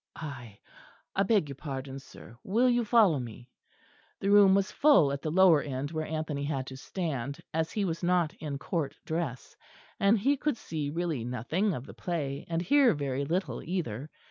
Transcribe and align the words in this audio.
I 0.15 0.57
I 1.15 1.21
beg 1.21 1.47
your 1.47 1.55
pardon, 1.57 1.99
sir, 1.99 2.35
will 2.43 2.67
you 2.71 2.83
follow 2.83 3.19
me?" 3.19 3.51
The 4.19 4.31
room 4.31 4.55
was 4.55 4.71
full 4.71 5.11
at 5.11 5.21
the 5.21 5.29
lower 5.29 5.61
end 5.61 5.91
where 5.91 6.07
Anthony 6.07 6.43
had 6.43 6.65
to 6.73 6.75
stand, 6.77 7.39
as 7.53 7.71
he 7.73 7.85
was 7.85 8.01
not 8.01 8.33
in 8.39 8.57
Court 8.57 8.95
dress; 9.05 9.55
and 9.99 10.17
he 10.17 10.37
could 10.37 10.57
see 10.57 10.89
really 10.89 11.23
nothing 11.23 11.75
of 11.75 11.85
the 11.85 11.93
play, 11.93 12.47
and 12.49 12.63
hear 12.63 12.95
very 12.95 13.25
little 13.25 13.61
either. 13.61 14.09